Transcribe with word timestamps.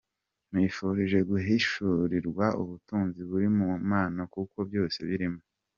Nkwifurije 0.49 1.19
guhishurirwa 1.29 2.45
ubutunzi 2.61 3.21
buri 3.29 3.47
mu 3.57 3.67
Mana 3.91 4.21
kuko 4.33 4.57
byose 4.69 4.99
birimo. 5.09 5.41